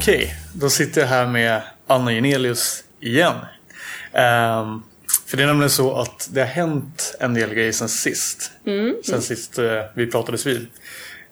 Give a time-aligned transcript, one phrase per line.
[0.00, 3.34] Okej, då sitter jag här med Anna Genelius igen.
[4.12, 4.82] Ehm,
[5.26, 8.50] för det är nämligen så att det har hänt en del grejer sen sist.
[8.66, 8.94] Mm.
[9.04, 10.66] Sen sist eh, vi pratades vid.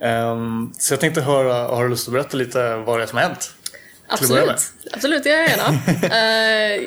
[0.01, 3.19] Ehm, så jag tänkte höra, har du lust att berätta lite vad det är som
[3.19, 3.55] har hänt?
[4.09, 5.79] Absolut, absolut det gör jag gärna.
[6.17, 6.83] Eh,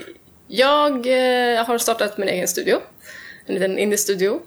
[0.47, 2.79] jag eh, har startat min egen studio.
[3.45, 4.39] En liten indie-studio.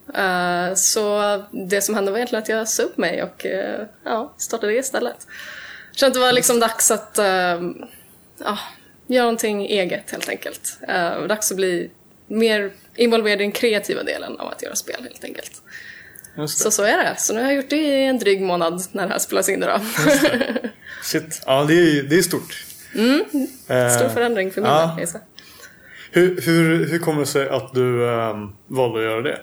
[0.77, 1.21] Så
[1.69, 3.47] det som hände var egentligen att jag sa upp mig och
[4.05, 5.27] ja, startade det istället.
[5.97, 7.61] Kände att det var liksom dags att eh,
[8.39, 8.59] ja,
[9.07, 10.79] göra någonting eget helt enkelt.
[10.89, 11.91] Eh, dags att bli
[12.27, 15.63] mer involverad i den kreativa delen av att göra spel helt enkelt.
[16.49, 17.15] Så så är det.
[17.19, 19.61] Så nu har jag gjort det i en dryg månad när det här spelas in
[19.61, 19.81] då.
[21.03, 22.65] Shit, ja det är, det är stort.
[22.95, 23.25] Mm.
[23.69, 24.97] Eh, Stor förändring för min ja.
[24.99, 25.09] del.
[26.11, 29.39] hur, hur, hur kommer det sig att du ehm, valde att göra det?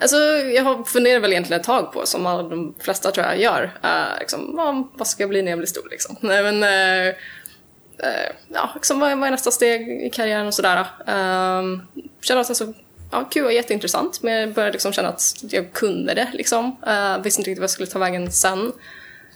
[0.00, 0.16] Alltså,
[0.54, 4.56] jag funderar väl egentligen ett tag på, som de flesta tror jag gör, uh, liksom,
[4.56, 6.16] vad, vad ska jag bli när jag blir stor liksom?
[6.20, 7.14] Nej men, uh,
[8.06, 10.78] uh, ja, liksom, vad, är- vad är nästa steg i karriären och sådär.
[10.78, 11.80] Uh,
[12.22, 12.72] kände att alltså,
[13.12, 16.76] ja, kul och jätteintressant, men jag började liksom känna att jag kunde det liksom.
[16.86, 18.72] Uh, visste inte riktigt vad jag skulle ta vägen sen.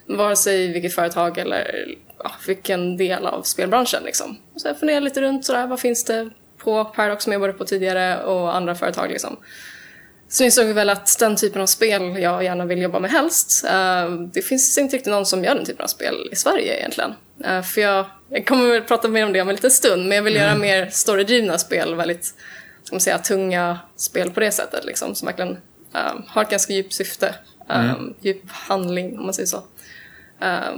[0.07, 4.37] Vare sig vilket företag eller ja, vilken del av spelbranschen liksom.
[4.55, 7.65] Så jag funderade lite runt sådär, vad finns det på Paradox som jag varit på
[7.65, 9.37] tidigare och andra företag liksom.
[10.27, 13.65] Så insåg vi väl att den typen av spel jag gärna vill jobba med helst,
[13.65, 17.13] eh, det finns inte riktigt någon som gör den typen av spel i Sverige egentligen.
[17.43, 20.15] Eh, för jag, jag kommer väl prata mer om det om en liten stund, men
[20.15, 22.25] jag vill göra mer storydrivna spel, väldigt,
[22.83, 25.57] ska man säga, tunga spel på det sättet liksom, som verkligen
[25.93, 27.35] eh, har ett ganska djupt syfte,
[27.69, 29.63] eh, djup handling om man säger så.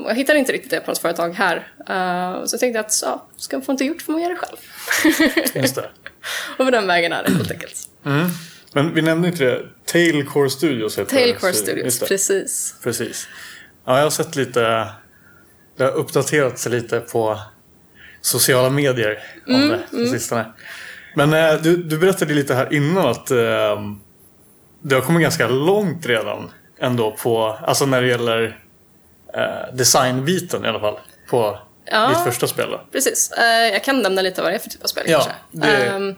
[0.04, 3.00] Och jag hittade inte riktigt det på något företag här, Eh, så jag tänkte att
[3.04, 4.58] ja, ska man få inte gjort får man göra det själv.
[5.56, 5.90] Just det.
[6.58, 7.90] och på den vägen är det helt enkelt.
[8.78, 9.62] Men vi nämnde inte det.
[9.86, 11.54] Tailcore Studios heter Tailcore.
[11.54, 12.76] Studios, precis.
[12.84, 13.28] Precis.
[13.86, 14.88] Ja, jag har sett lite.
[15.78, 17.40] Det har uppdaterats lite på
[18.22, 20.46] sociala medier om Mm, det på sistone.
[21.16, 23.38] Men eh, du, du berättade lite här innan att eh,
[24.82, 28.60] det har kommit ganska långt redan ändå på, alltså när det gäller
[29.34, 31.00] eh, designbiten i alla fall.
[31.30, 31.60] På
[31.92, 32.10] Ja.
[32.10, 32.82] ditt första spel då.
[32.92, 33.32] Precis.
[33.32, 35.32] Eh, jag kan nämna lite vad det är för typ av spel Ja, kanske.
[35.52, 36.16] det- Ehm,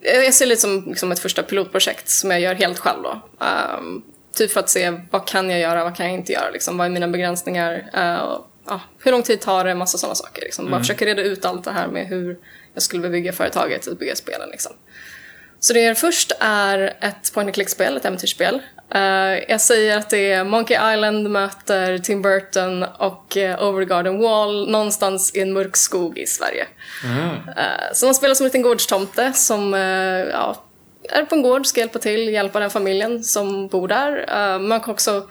[0.00, 3.22] jag ser det som liksom ett första pilotprojekt som jag gör helt själv då.
[3.44, 4.02] Ehm,
[4.34, 6.86] typ för att se vad kan jag göra, vad kan jag inte göra, liksom, vad
[6.86, 10.42] är mina begränsningar, eh, och, ja, hur lång tid tar det, massa sådana saker.
[10.42, 10.64] Liksom.
[10.64, 10.70] Mm.
[10.70, 12.38] Bara försöka reda ut allt det här med hur
[12.74, 14.48] jag skulle vilja bygga företaget bygga spelen.
[14.50, 14.72] Liksom.
[15.60, 18.62] Så det jag gör först är ett point and click-spel, ett äventyrsspel.
[18.94, 23.88] Eh, jag säger att det är Monkey Island möter Tim Burton och uh, Over the
[23.88, 26.66] Garden Wall någonstans i en mörk skog i Sverige.
[27.56, 29.72] Eh, så man spelar som en liten gårdstomte som
[30.32, 30.62] ja,
[31.08, 34.58] är på en gård, ska hjälpa till, hjälpa den familjen som bor där.
[34.58, 35.28] Man kan också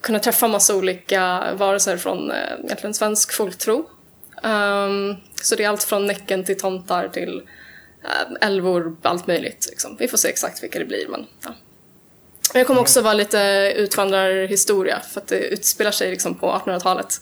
[0.00, 3.86] kunna träffa massa olika varelser från uh, egentligen svensk folktro.
[4.42, 7.42] Ehm, så det är allt från Näcken till tomtar till
[8.40, 9.66] älvor, allt möjligt.
[9.70, 9.96] Liksom.
[9.98, 11.08] Vi får se exakt vilka det blir.
[11.08, 11.54] Men, ja.
[12.52, 17.20] Det kommer också vara lite utvandrarhistoria för att det utspelar sig liksom på 1800-talet.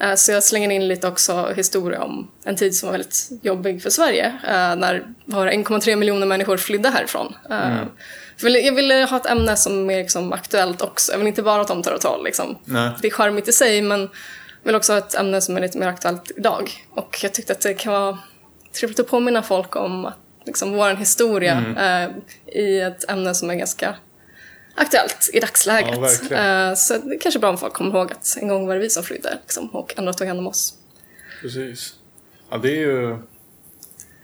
[0.00, 3.82] Eh, Så jag slänger in lite också historia om en tid som var väldigt jobbig
[3.82, 4.26] för Sverige.
[4.26, 7.34] eh, När bara 1,3 miljoner människor flydde härifrån.
[7.50, 7.58] Eh,
[8.36, 11.12] för Jag ville- jag ha ett ämne som är liksom aktuellt också.
[11.12, 12.24] Jag vill inte bara tomtar och troll.
[12.24, 12.58] Liksom.
[13.00, 14.08] Det är charmigt i sig men jag
[14.64, 16.70] vill också ha ett ämne som är lite mer aktuellt idag.
[16.94, 18.18] Och jag tyckte att det kan vara
[18.80, 22.10] trevligt att påminna folk om att, liksom, vår historia eh,
[22.60, 23.94] i ett ämne som är ganska
[24.74, 26.22] aktuellt i dagsläget.
[26.30, 26.36] Ja.
[26.36, 28.80] Eh, så det är kanske bra om folk kommer ihåg att en gång var det
[28.80, 30.74] vi som flydde liksom, och andra tog hand om oss.
[31.40, 31.94] Precis.
[32.50, 33.18] Ja, det är ju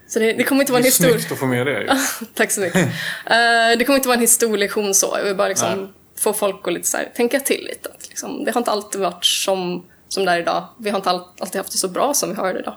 [0.08, 1.12] Så det, det kommer inte det vara en är historia...
[1.14, 1.98] snyggt att få med det.
[2.34, 2.82] Tack så mycket.
[3.26, 5.14] Eh, det kommer inte vara en historielektion så.
[5.18, 5.88] Jag vill bara liksom Nej.
[6.18, 7.88] få folk att lite så här, tänka till lite.
[7.88, 10.66] Att liksom, det har inte alltid varit som, som det är idag.
[10.78, 12.76] Vi har inte all, alltid haft det så bra som vi har det idag.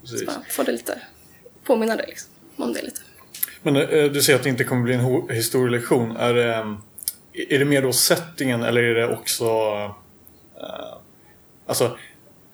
[0.00, 0.26] Precis.
[0.26, 0.98] Bara få det lite,
[1.64, 3.00] påminna dig liksom, om det lite.
[3.62, 6.16] Men eh, du säger att det inte kommer bli en historielektion.
[6.16, 6.74] Är det, eh,
[7.48, 9.44] är det mer då settingen eller är det också...
[10.60, 10.96] Eh,
[11.66, 11.96] alltså,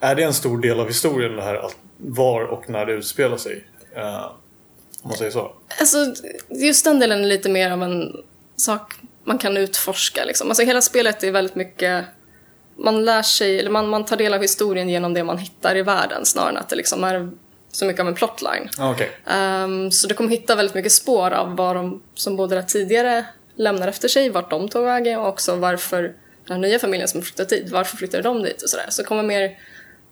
[0.01, 3.37] är det en stor del av historien det här att var och när det utspelar
[3.37, 3.65] sig?
[5.03, 5.53] Om man säger så.
[5.81, 6.15] Alltså,
[6.49, 8.17] just den delen är lite mer av en
[8.57, 8.95] sak
[9.25, 10.25] man kan utforska.
[10.25, 10.49] Liksom.
[10.49, 12.05] Alltså, hela spelet är väldigt mycket...
[12.77, 15.83] Man lär sig, eller man, man tar del av historien genom det man hittar i
[15.83, 17.31] världen snarare än att det liksom är
[17.73, 18.69] så mycket av en plotline.
[18.79, 19.11] Ah, Okej.
[19.27, 23.25] Ehm, så du kommer hitta väldigt mycket spår av vad de som bodde där tidigare
[23.57, 26.03] lämnar efter sig, vart de tog vägen och också varför
[26.47, 28.87] den här nya familjen som flyttat dit, varför flyttade de dit och sådär.
[28.89, 29.59] Så kommer mer,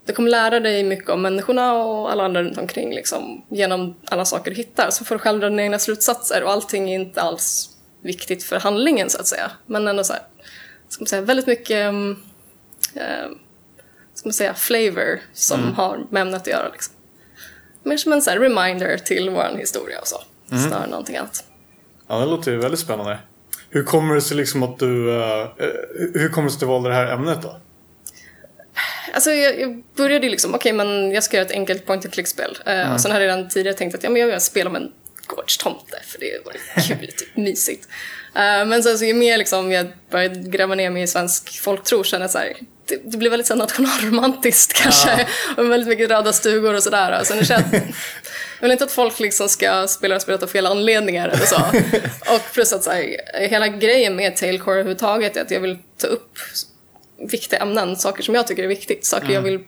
[0.06, 4.24] du kommer lära dig mycket om människorna och alla andra runt omkring liksom, genom alla
[4.24, 4.90] saker du hittar.
[4.90, 7.70] Så får du själv dra dina egna slutsatser och allting är inte alls
[8.02, 9.50] viktigt för handlingen så att säga.
[9.66, 10.22] Men ändå så här,
[10.88, 12.22] ska man säga, väldigt mycket um,
[14.14, 16.68] ska man säga, flavor som har med ämnet att göra.
[16.72, 16.94] Liksom.
[17.86, 20.22] Mer som en så reminder till vår historia och så.
[20.48, 21.44] Snarare än någonting annat.
[22.08, 23.18] Ja, det låter ju väldigt spännande.
[23.70, 25.10] Hur kommer det sig liksom att du...
[25.10, 25.46] eh, eh,
[26.14, 27.60] hur kommer det sig att du valde det här ämnet då?
[29.14, 32.14] Alltså jag, jag började ju liksom, okej men jag ska göra ett enkelt point and
[32.14, 32.58] click-spel.
[32.68, 34.76] Uh, och sen hade jag redan tidigare tänkt att ja, men jag vill spela om
[34.76, 34.92] en
[35.26, 36.52] gårdstomte för det var
[36.98, 37.88] kul, typ mysigt.
[38.36, 42.04] Uh, men sen så ju mer liksom jag började gräva ner mig i svensk folktro
[42.04, 42.56] kände jag så här,
[42.88, 45.26] det, det blev väldigt så nationalromantiskt kanske.
[45.56, 47.24] Och väldigt mycket röda stugor och sådär.
[47.24, 47.82] Så nu känner jag,
[48.60, 51.56] vill inte att folk liksom ska spela spelet av fel anledningar eller så.
[52.34, 53.16] Och plus att så här,
[53.48, 56.38] hela grejen med Tailcore överhuvudtaget är att jag vill ta upp
[57.18, 59.64] viktiga ämnen, saker som jag tycker är viktigt, saker jag vill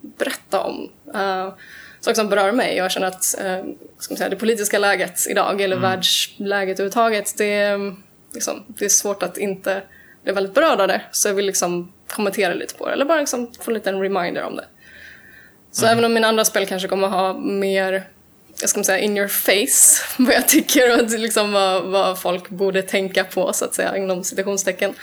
[0.00, 0.90] berätta om.
[1.14, 1.54] Uh,
[2.00, 2.76] saker som berör mig.
[2.76, 7.52] Jag känner att uh, ska man säga, det politiska läget idag, eller världsläget överhuvudtaget, det,
[7.52, 7.94] är,
[8.34, 9.82] liksom, det är svårt att inte
[10.22, 11.02] bli väldigt berörd av det.
[11.10, 14.42] Så jag vill liksom kommentera lite på det, eller bara liksom få en liten reminder
[14.42, 14.64] om det.
[15.70, 18.06] Så även om mina andra spel kanske kommer ha mer
[18.60, 22.82] jag ska säga, in your face, vad jag tycker och liksom vad, vad folk borde
[22.82, 24.94] tänka på, så att säga, inom citationstecken.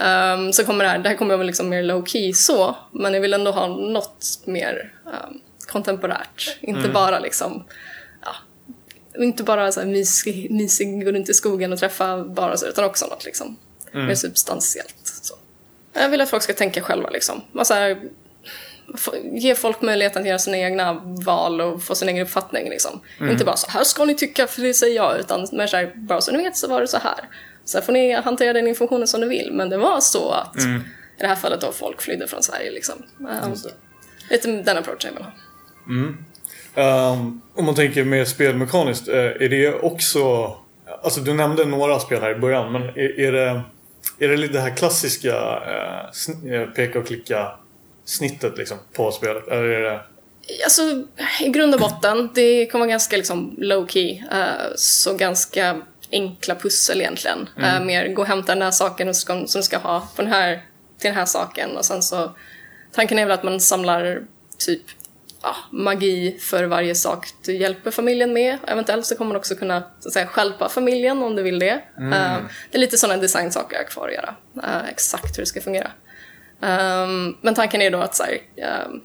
[0.00, 3.14] Um, så kommer det här, det här kommer vara liksom mer low key så, men
[3.14, 6.56] jag vill ändå ha något mer um, kontemporärt.
[6.60, 7.64] Inte bara liksom,
[8.22, 8.34] ja,
[9.22, 12.84] inte bara så här mysig, mysig, gå runt i skogen och träffa bara så, utan
[12.84, 13.56] också något liksom
[13.92, 15.05] mer substantiellt.
[15.96, 17.42] Jag vill att folk ska tänka själva liksom.
[17.52, 17.96] Och så här,
[18.96, 20.92] få- ge folk möjligheten att göra sina egna
[21.26, 22.68] val och få sin egen uppfattning.
[22.70, 23.00] Liksom.
[23.30, 25.92] Inte bara så här ska ni tycka för det säger jag, utan mer så här,
[25.94, 27.20] bara så ni vet så var det så här.
[27.64, 30.56] Sen får ni hantera den informationen som ni vill, men det var så att
[31.18, 32.70] i det här fallet då folk flydde från Sverige.
[32.70, 32.94] Liksom.
[33.18, 33.28] Um,
[34.30, 35.32] lite den approachen jag vill ha.
[36.74, 40.52] Ehm, om man tänker mer spelmekaniskt, eh, är det också...
[41.02, 43.60] Alltså du nämnde några spel här i början, men är, är det...
[44.18, 45.36] Är det det här klassiska
[45.66, 47.52] eh, eh, peka och klicka
[48.04, 49.48] snittet liksom på spelet?
[49.48, 50.00] Eller är det...
[50.64, 50.82] Alltså,
[51.40, 54.22] i grund och botten, det kommer vara ganska liksom low key.
[54.32, 55.80] eh, så ganska
[56.12, 57.48] enkla pussel egentligen.
[57.62, 60.54] Eh, mer gå och hämta den här saken som du ska ha på den här,
[60.98, 61.76] till den här saken.
[61.76, 62.32] Och sen så,
[62.92, 64.22] tanken är väl att man samlar
[64.58, 64.82] typ
[65.46, 68.58] ja, magi för varje sak du hjälper familjen med.
[68.66, 71.82] Eventuellt så kommer man också kunna så att säga, stjälpa familjen om du vill det.
[71.98, 72.36] Eh,
[72.70, 74.34] det är lite sådana designsaker jag har kvar att göra.
[74.62, 75.90] eh, exakt hur det ska fungera.
[76.60, 79.00] Um, men tanken är då att så här, ehm,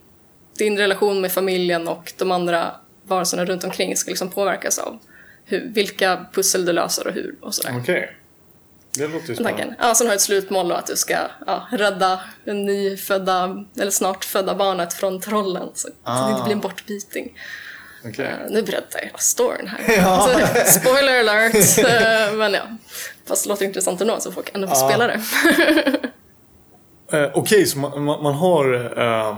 [0.58, 2.72] din relation med familjen och de andra
[3.04, 5.00] varelserna runt omkring ska liksom påverkas av
[5.46, 7.80] hur, vilka pussel du löser och hur och sådär.
[7.82, 8.16] Okej.
[8.98, 9.58] Det låter ju spännande.
[9.60, 9.76] Tanken.
[9.80, 11.18] Ja, sen har du ett slutmål då att du ska
[11.48, 15.94] ja, rädda den nyfödda, eller snart födda barnet från trollen så att
[16.28, 16.44] det inte Ah.
[16.46, 17.38] blir en bortbyting.
[18.06, 18.26] Okej.
[18.26, 20.04] Eh, nu berättar jag hela storyn här.
[20.06, 21.56] Alltså, spoiler alert!
[21.80, 22.62] Eh, men ja,
[23.28, 24.90] fast det låter intressant ändå så folk ändå får Ja.
[24.90, 25.22] spela det.
[27.14, 28.74] Eh, Okej, så man, man, man har...
[29.00, 29.38] ehm,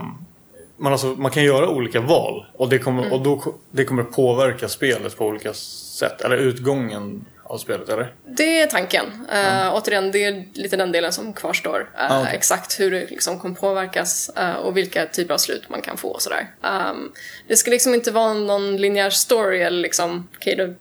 [0.77, 3.13] man, alltså, man kan göra olika val och det kommer, Mm.
[3.13, 6.21] och då, det kommer påverka spelet på olika sätt.
[6.21, 8.15] Eller utgången av spelet, eller?
[8.25, 9.05] Det är tanken.
[9.05, 11.89] Uh, återigen, det är lite den delen som kvarstår.
[11.97, 12.35] Eh, Ah, okej.
[12.35, 16.07] Exakt hur det liksom kommer påverkas eh, och vilka typer av slut man kan få
[16.07, 16.47] och sådär.
[16.61, 17.13] Um,
[17.47, 20.73] det ska liksom inte vara någon linjär story eller liksom, okej då,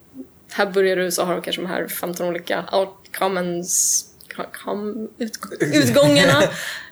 [0.53, 4.05] här börjar du så har du kanske de här 15 olika outcomes
[5.17, 6.43] ut, utgångarna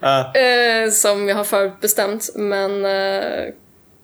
[0.36, 2.30] eh, som jag har förutbestämt.
[2.36, 3.54] Men eh,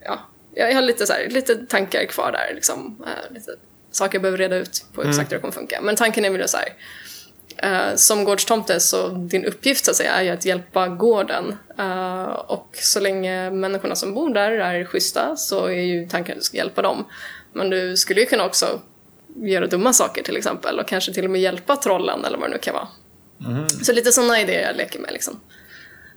[0.04, 0.20] ja,
[0.56, 2.56] jag har lite, så här, lite tankar kvar där.
[2.56, 3.52] Liksom, eh, lite
[3.92, 5.80] saker jag behöver reda ut på exakt hur det kommer funka.
[5.82, 6.74] Men tanken är väl så här.
[7.58, 11.58] Eh, som gårdstomte så din uppgift så att säga är ju att hjälpa gården.
[11.78, 16.40] Eh, och så länge människorna som bor där är schyssta så är ju tanken att
[16.40, 17.06] du ska hjälpa dem.
[17.54, 18.82] Men du skulle ju kunna också
[19.36, 22.54] göra dumma saker till exempel och kanske till och med hjälpa trollen eller vad det
[22.54, 22.88] nu kan vara.
[23.84, 25.40] Så lite sådana idéer jag leker med liksom.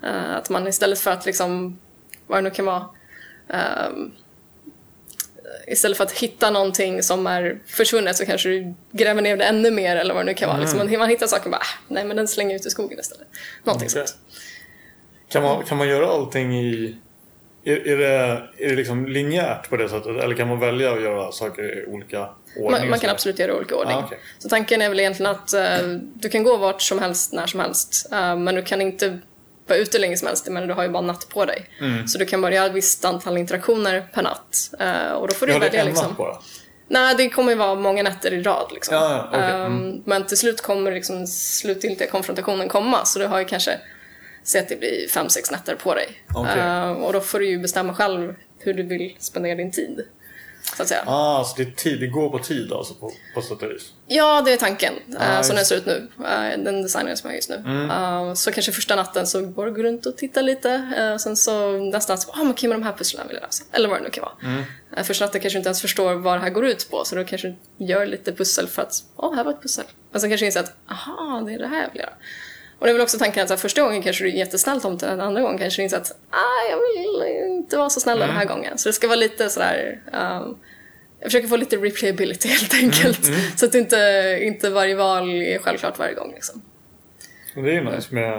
[0.02, 1.78] Eh, att man istället för att liksom,
[2.26, 2.84] vad det nu kan vara,
[5.66, 9.70] istället för att hitta någonting som är försvunnet så kanske du gräver ner det ännu
[9.70, 10.58] mer eller vad det nu kan vara.
[10.60, 13.00] Liksom, man, man hittar saker och bara, "Ah, nej men den slänger ut i skogen
[13.00, 13.26] istället.
[13.64, 14.06] Någonting Okej.
[14.06, 14.18] sånt.
[15.28, 16.96] Kan man, kan man göra allting i...
[17.64, 18.06] Är, är, det,
[18.58, 20.22] är det liksom linjärt på det sättet?
[20.22, 22.80] Eller kan man välja att göra saker i olika ordning?
[22.80, 23.96] Man, man kan absolut göra i olika ordning.
[23.96, 24.18] Ah, okej.
[24.38, 25.78] Så tanken är väl egentligen att eh,
[26.14, 28.08] du kan gå vart som helst, när som helst.
[28.12, 29.18] eh, men du kan inte
[29.70, 31.70] vara ute länge som helst, men du har ju bara natt på dig.
[31.80, 32.08] Mm.
[32.08, 34.70] Så du kan bara göra ett visst antal interaktioner per natt.
[34.80, 36.08] eh, och då får du Ja, det välja en liksom.
[36.08, 36.38] natt bara?
[36.88, 38.70] Nej, det kommer ju vara många nätter i rad.
[38.74, 38.94] Liksom.
[38.94, 39.50] Ja, ja, okej.
[39.50, 39.66] Mm.
[39.90, 43.04] Ehm, men till slut kommer liksom slutgiltiga konfrontationen komma.
[43.04, 43.78] Så du har ju kanske,
[44.44, 46.08] säg att det blir fem, sex nätter på dig.
[46.34, 46.60] Okej.
[46.60, 50.04] Ehm, och då får du ju bestämma själv hur du vill spendera din tid.
[50.76, 51.04] Så att säga.
[51.06, 53.92] Ah, så det är tid, det går på tid alltså på, på sätt och vis.
[54.06, 54.94] Ja, det är tanken.
[55.20, 56.08] eh, Ja, som den ser ut nu.
[56.18, 57.56] Eh, den designen som jag har just nu.
[57.56, 57.90] Mm.
[57.90, 60.68] Eh, så kanske första natten så går du runt och tittar lite.
[60.98, 63.42] Uh, sen så nästa natt så, ah, men okej, men de här pusslen vill jag
[63.42, 63.64] lösa.
[63.72, 64.34] Eller vad det nu kan vara.
[64.52, 65.04] Mm.
[65.04, 67.04] Första natten kanske du inte ens förstår vad det här går ut på.
[67.04, 67.48] Så då kanske
[67.78, 69.84] du gör lite pussel för att, åh, här var ett pussel.
[70.12, 72.12] Men sen kanske du inser att, aha, det är det här jag vill göra.
[72.80, 75.20] Och det är väl också tanken att första gången kanske du är jättesnäll tomte, den
[75.20, 78.36] andra gången kanske du inser att, ah, jag vill inte vara så snäll den Mm.
[78.38, 78.78] här gången.
[78.78, 80.58] Så det ska vara lite sådär, um,
[81.18, 83.28] jag försöker få lite replayability helt enkelt.
[83.28, 86.32] Mm, Så att inte, inte varje val är självklart varje gång.
[86.34, 86.62] Liksom.
[87.54, 88.36] Det är ju nice med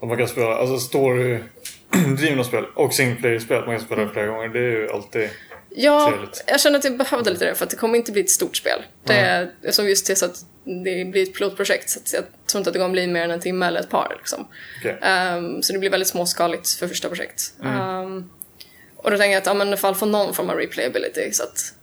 [0.00, 1.38] att man kan spela, alltså story
[2.18, 3.66] drivna spel och single player-spel.
[3.66, 4.48] Man kan spela flera gånger.
[4.48, 5.28] Det är ju alltid...
[5.74, 6.44] Ja, Trevligt.
[6.46, 8.56] jag känner att jag behövde lite det för att det kommer inte bli ett stort
[8.56, 8.82] spel.
[9.04, 12.70] Det är som just det så att det blir ett pilotprojekt så jag tror inte
[12.70, 14.16] att det kommer bli mer än en timme eller ett par.
[14.18, 14.48] Liksom.
[14.78, 14.98] Okej.
[15.02, 17.54] Ehm, så det blir väldigt småskaligt för första projekt.
[17.64, 18.30] Ehm,
[18.96, 21.32] och då tänker jag att ja, men i alla fall få någon form av replayability
[21.32, 21.74] så att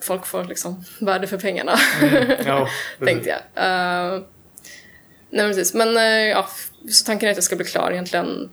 [0.00, 1.72] folk får liksom värde för pengarna.
[2.46, 2.68] Ja,
[3.06, 3.38] tänkte jag.
[3.38, 4.22] Uh,
[5.30, 6.48] nej precis, men eh, ja,
[6.88, 8.50] så tanken är att jag ska bli klar egentligen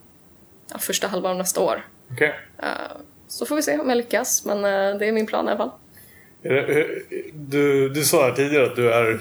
[0.71, 1.85] ja, första halvan av nästa år.
[2.11, 2.35] Okej.
[2.63, 2.67] Eh,
[3.27, 5.57] så får vi se om jag lyckas, men eh, det är min plan i alla
[5.57, 5.71] fall.
[7.33, 9.19] Du, du sa här tidigare att du är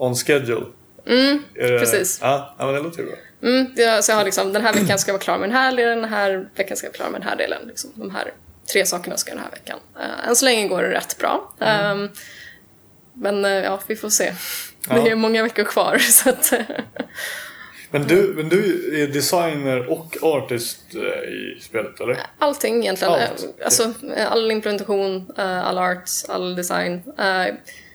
[0.00, 0.66] on schedule.
[1.06, 2.18] Mm, det, precis.
[2.22, 3.16] Ja, ja, men det låter ju bra.
[3.42, 5.56] Mm, det, så jag har liksom, den här veckan ska jag vara klar med den
[5.56, 7.62] här delen, den här veckan ska jag vara klar med den här delen.
[7.66, 8.32] Liksom, de här
[8.72, 9.78] tre sakerna ska jag den här veckan.
[9.96, 11.52] Uh, än så länge går det rätt bra.
[11.60, 12.08] Ehm,
[13.12, 14.32] men eh, ja, vi får se.
[14.88, 14.94] Ja.
[14.94, 16.52] Det är många veckor kvar, så att...
[17.90, 22.20] Men du, men du är designer och artist eh, i spelet, eller?
[22.38, 23.14] Allting egentligen.
[23.14, 23.46] Allt.
[23.64, 23.92] Alltså,
[24.28, 27.02] all implementation, all art, all design.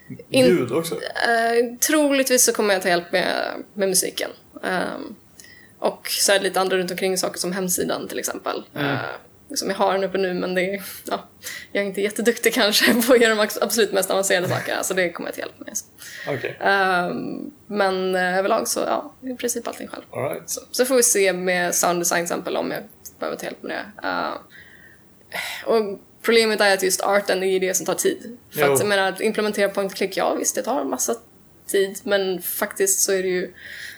[0.09, 0.95] Eh, In- Ljud också?
[0.95, 4.29] Eh, troligtvis så kommer jag ta hjälp med, med musiken.
[4.63, 5.15] Ehm,
[5.79, 8.63] och så är det lite andra runt omkring saker som hemsidan till exempel.
[8.75, 8.97] Eh,
[9.55, 11.25] som jag har den uppe nu men det är, ja,
[11.71, 15.09] jag är inte jätteduktig kanske på att göra de absolut mest avancerade sakerna så det
[15.09, 15.73] kommer jag ta hjälp med.
[16.37, 16.57] Okej.
[16.61, 20.03] Ehm, men eh, överlag så ja, i princip allting själv.
[20.11, 20.49] Alright.
[20.49, 22.83] Så, så får vi se med sound design till exempel om jag
[23.19, 23.71] behöver ta hjälp med
[24.01, 24.07] det.
[24.07, 24.33] Eh,
[25.65, 28.37] och problemet är att just arten är det som tar tid.
[28.53, 28.73] För Jo.
[28.73, 31.15] att jag menar, att implementera point click, ja visst det tar massa
[31.67, 33.53] tid men faktiskt så är det ju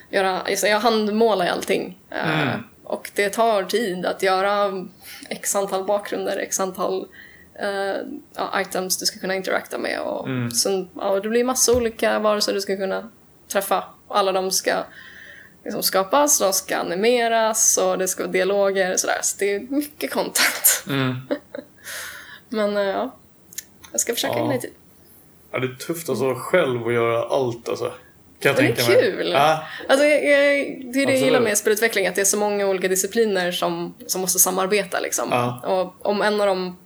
[0.10, 2.00] göra, just, det, jag handmålar ju allting.
[2.12, 2.64] Eh, Mm.
[2.84, 4.72] och det tar tid att göra
[5.30, 7.08] x antal bakgrunder, x antal
[8.36, 10.00] ja, items du ska kunna interakta med.
[10.02, 10.52] Och Mm.
[10.52, 13.10] sen, ja, det blir massa olika varelser du ska kunna
[13.52, 13.84] träffa.
[14.08, 14.72] Och alla de ska
[15.64, 19.20] liksom skapas, de ska animeras och det ska vara dialoger och sådär.
[19.22, 20.84] Så det är mycket content.
[20.88, 21.16] Mm.
[22.50, 23.16] Men eh, ja,
[23.92, 24.74] jag ska försöka hinna i tid.
[25.52, 27.94] Ja, det är tufft alltså själv att göra allt alltså.
[28.40, 29.02] Kan jag det är mig.
[29.02, 29.32] kul.
[29.32, 30.56] Ja, Alltså, jag, jag,
[30.94, 33.94] det är det jag gillar med spelutveckling, att det är så många olika discipliner som,
[34.08, 35.00] som måste samarbeta.
[35.00, 35.28] Liksom.
[35.32, 35.62] Ja.
[35.66, 36.78] Och om en av dem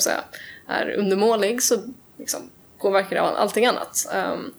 [0.00, 0.24] säga,
[0.68, 1.74] är undermålig så
[2.18, 4.08] liksom, påverkar det allting annat.
[4.14, 4.52] Ehm,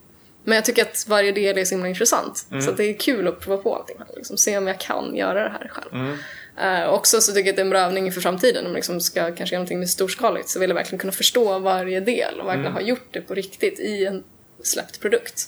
[0.44, 2.46] men jag tycker att varje del är så himla intressant.
[2.52, 2.62] Mm.
[2.62, 4.10] Så det är kul att prova på allting själv.
[4.16, 5.94] Liksom, se om jag kan göra det här själv.
[5.94, 6.18] Mm.
[6.60, 8.66] Eh, också så tycker jag att det är en bra övning inför framtiden.
[8.66, 11.60] Om man liksom ska kanske göra någonting mer storskaligt så vill jag verkligen kunna förstå
[11.60, 12.74] varje del och verkligen Mm.
[12.74, 14.24] ha gjort det på riktigt i en
[14.64, 15.40] släppt produkt.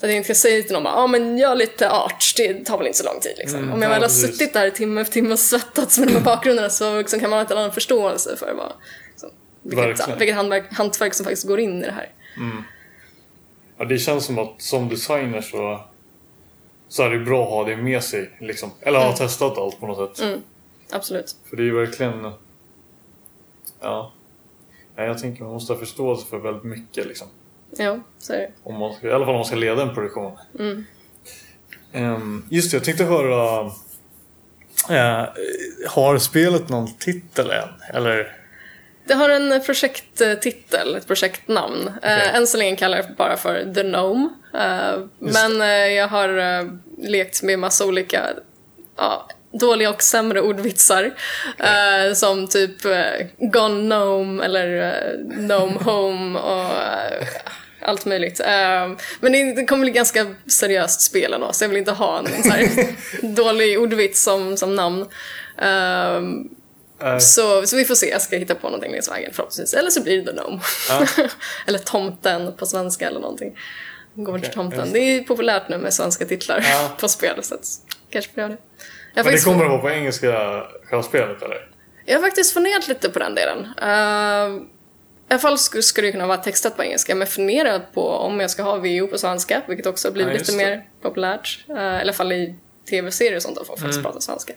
[0.00, 2.64] Så att jag inte ska säga till någon bara, ja men gör lite art, det
[2.64, 3.58] tar väl inte så lång tid liksom.
[3.58, 4.30] Mm, Om jag ja, väl har precis.
[4.38, 7.38] suttit där timme efter timme och svettats med de här bakgrunderna så liksom kan man
[7.38, 8.72] ha en annan förståelse för vad,
[9.10, 9.30] liksom,
[9.62, 12.10] vilket, vilket hantverk, hantverk som faktiskt går in i det här.
[13.78, 15.84] ja, det känns som att som designer så,
[16.88, 18.30] så är det bra att ha det med sig.
[18.40, 18.70] Liksom.
[18.80, 20.26] Eller ha testat allt på något sätt.
[20.26, 20.42] Mm.
[20.90, 21.36] Absolut.
[21.50, 22.22] För det är ju verkligen...
[23.80, 24.12] Ja.
[24.96, 25.04] ja.
[25.04, 27.06] Jag tänker man måste ha förståelse för väldigt mycket.
[27.06, 27.28] Liksom.
[27.70, 28.50] Ja, så är det.
[28.62, 30.38] Om man ska, I alla fall om man ska leda en produktion.
[30.58, 30.84] Mm.
[31.92, 33.66] Ehm, just det, jag tänkte höra...
[34.90, 35.28] eh,
[35.88, 37.68] har spelet någon titel än?
[37.94, 38.36] Eller?
[39.06, 41.90] Det har en projekttitel, ett projektnamn.
[41.96, 42.16] Okej.
[42.16, 44.28] Uh, än så länge kallar jag det bara för The Gnome.
[44.56, 46.64] Eh, men eh, jag har eh,
[46.98, 48.26] lekt med massa olika
[48.96, 51.14] ja, dåliga och sämre ordvitsar.
[51.58, 57.26] Eh, som typ uh, Gone Gnome eller uh, Gnome Home och eh,
[57.82, 58.40] allt möjligt.
[58.40, 62.26] Eh, men det, kommer bli ganska seriöst spel ändå, så jag vill inte ha en
[62.26, 62.68] här
[63.36, 65.06] dålig ordvits som, som namn.
[67.02, 69.74] Eh, så, så vi får se, jag ska hitta på någonting längs vägen förhoppningsvis.
[69.74, 70.60] Eller så blir det The Gnome.
[70.88, 71.06] Ja.
[71.66, 73.58] eller Tomten på svenska eller någonting.
[74.14, 74.92] Går Okej, till Tomten.
[74.92, 76.96] Det är populärt nu med svenska titlar Ja.
[77.00, 77.56] på spel så
[78.10, 78.56] kanske får göra det.
[79.14, 81.70] Jag men det faktiskt, kommer att vara på engelska själva spelet eller?
[82.04, 83.58] jag har faktiskt funderat lite på den delen.
[83.82, 84.62] Uh,
[85.28, 88.08] I alla fall skulle, skulle det kunna vara textat på engelska, men jag funderar på
[88.10, 90.56] om jag ska ha VO på svenska, vilket också blivit Ja, lite det.
[90.56, 91.64] mer populärt.
[91.70, 92.54] Uh, I alla fall i
[92.90, 94.04] tv-serier och sånt, där folk faktiskt Mm.
[94.04, 94.52] pratar svenska.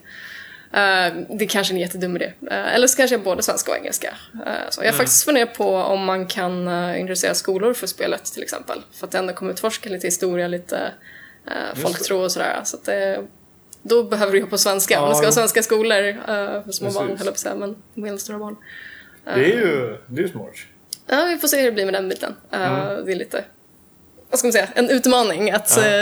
[0.73, 2.33] Uh, det kanske är en jättedum idé.
[2.43, 4.13] Uh, eller så kanske jag både svenska och engelska.
[4.33, 4.97] Uh, så jag har mm.
[4.97, 8.81] faktiskt funderat på om man kan intressera skolor för spelet till exempel.
[8.91, 10.91] För att ändå kommer utforska lite historia, lite
[11.75, 12.61] folktro och sådär.
[12.63, 13.21] Så att det,
[13.81, 14.93] då behöver du jobba på svenska.
[14.93, 15.01] Ja.
[15.01, 16.25] Om du ska ha svenska skolor
[16.63, 16.93] för små Precis.
[16.93, 18.55] barn, höll jag på att säga, men medelstora barn.
[19.23, 20.55] det är ju det är smart.
[21.07, 22.35] Ja, vi får se hur det blir med den biten.
[22.51, 23.05] Mm.
[23.05, 23.43] Det är lite
[24.29, 25.93] vad ska man säga, en utmaning att ja.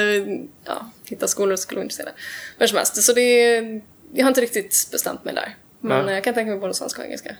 [0.65, 2.13] ja hitta skolor som skulle vara intresserade.
[2.57, 3.81] Men som helst, så det är
[4.13, 5.55] jag har inte riktigt bestämt mig där.
[5.79, 6.15] Men Nej.
[6.15, 7.35] jag kan tänka mig både svenska och engelska.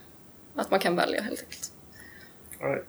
[0.55, 1.71] Att man kan välja helt enkelt.
[2.59, 2.85] Right.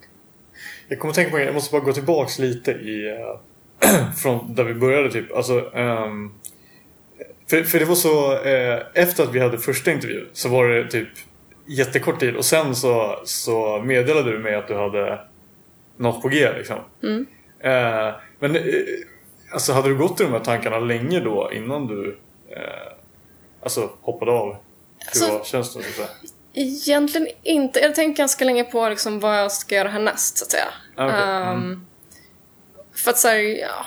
[0.88, 4.64] Jag kommer att tänka på jag måste bara gå tillbaks lite i uh, från där
[4.64, 5.36] vi började typ.
[5.36, 6.34] Alltså, um,
[7.50, 10.90] för, för det var så uh, efter att vi hade första intervjun så var det
[10.90, 11.08] typ
[11.66, 15.20] jättekort tid och sen så, så meddelade du mig att du hade
[15.96, 16.78] något på G liksom.
[17.02, 17.26] Mm.
[17.64, 18.58] Uh, men
[19.52, 22.18] alltså hade du gått i de här tankarna länge då innan du
[23.62, 24.56] alltså, hoppade av
[25.06, 25.82] alltså, tjänsten?
[25.96, 26.10] Så att
[26.52, 27.80] Egentligen inte.
[27.80, 30.68] Jag tänkt ganska länge på liksom, vad jag ska göra härnäst så att säga.
[30.96, 31.22] Ah, okay.
[31.22, 31.86] Um, mm.
[32.94, 33.86] För att säga, ja.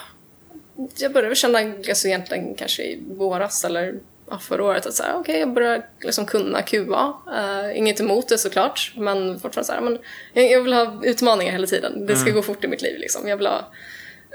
[0.98, 3.96] Jag började känna, alltså egentligen kanske i våras eller
[4.30, 7.13] ja, förra året att säga, okej okay, jag börjar liksom kunna QA.
[7.28, 10.00] Uh, inget emot det såklart, men fortfarande så här, men
[10.34, 12.06] jag, jag, vill ha utmaningar hela tiden.
[12.06, 12.36] Det ska mm.
[12.36, 13.28] gå fort i mitt liv liksom.
[13.28, 13.72] Jag vill ha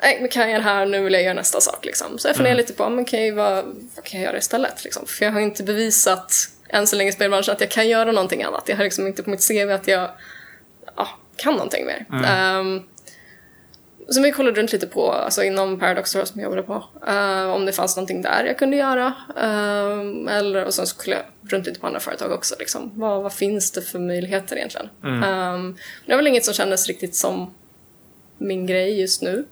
[0.02, 1.84] nej, nu kan jag det här, nu vill jag göra nästa sak.
[1.84, 2.18] Liksom.
[2.18, 2.62] Så jag funderar mm.
[2.62, 4.84] lite på, men okay, vad, vad kan jag göra istället?
[4.84, 5.06] Liksom?
[5.06, 6.32] För jag har inte bevisat
[6.68, 8.68] än så länge i spelbranschen att jag kan göra någonting annat.
[8.68, 10.10] Jag har liksom inte på mitt CV att jag
[10.96, 12.06] ja, kan någonting mer.
[12.12, 12.58] Mm.
[12.60, 12.82] Um,
[14.08, 17.66] så vi kollade runt lite på, alltså inom Paradox som jag jobbade på, uh, om
[17.66, 19.06] det fanns någonting där jag kunde göra.
[19.36, 22.54] Uh, eller, och sen så kollade jag runt lite på andra företag också.
[22.58, 22.92] Liksom.
[22.94, 24.88] Vad, vad finns det för möjligheter egentligen?
[25.04, 25.54] Mm.
[25.54, 25.76] Um,
[26.06, 27.54] det var väl inget som kändes riktigt som
[28.38, 29.44] min grej just nu.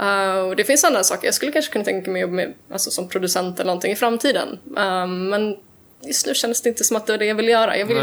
[0.00, 1.26] Uh, och det finns andra saker.
[1.26, 3.96] Jag skulle kanske kunna tänka mig att jobba med, alltså, som producent eller någonting i
[3.96, 4.58] framtiden.
[4.78, 5.56] Uh, men
[6.02, 7.78] just nu kändes det inte som att det var det jag ville göra.
[7.78, 7.96] Jag vill,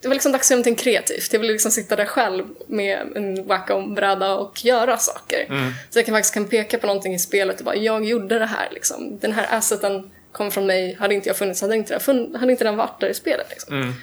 [0.00, 1.32] det var liksom dags göra någonting kreativt.
[1.32, 5.46] Jag ville liksom sitta där själv med en Wacom-bräda och göra saker.
[5.48, 5.72] Mm.
[5.90, 8.46] Så jag kan faktiskt kan peka på någonting i spelet och bara, jag gjorde det
[8.46, 9.18] här liksom.
[9.18, 12.64] Den här asseten kom från mig, hade inte jag funnits hade inte, den, hade inte
[12.64, 13.74] den varit där i spelet liksom.
[13.74, 13.94] Mm.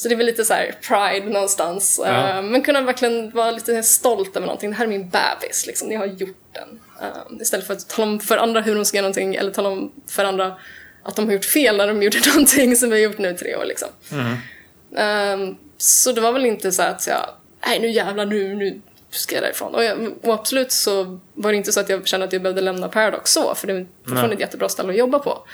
[0.00, 2.00] Så det är väl lite så här pride någonstans.
[2.04, 2.38] Ja.
[2.38, 4.70] Uh, men kunna verkligen vara lite stolt över någonting.
[4.70, 5.92] Det här är min bebis, liksom.
[5.92, 6.80] Jag har gjort den.
[7.02, 9.68] Uh, istället för att tala om för andra hur de ska göra någonting eller tala
[9.68, 10.56] om för andra
[11.02, 13.34] att de har gjort fel när de gjorde någonting som vi har gjort nu i
[13.34, 13.64] tre år.
[13.64, 13.88] Liksom.
[14.12, 15.50] Mm.
[15.50, 17.30] Uh, så det var väl inte så att jag,
[17.66, 19.74] nej nu jävlar, nu, nu ska jag därifrån.
[19.74, 22.60] Och, jag, och absolut så var det inte så att jag kände att jag behövde
[22.60, 25.46] lämna Paradox så, för det är fortfarande ett jättebra ställe att jobba på.